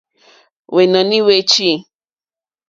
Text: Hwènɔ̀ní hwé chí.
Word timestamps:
Hwènɔ̀ní 0.73 1.17
hwé 1.23 1.37
chí. 1.51 1.69